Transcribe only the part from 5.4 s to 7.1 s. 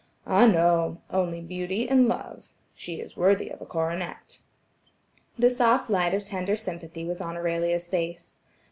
soft light of tender sympathy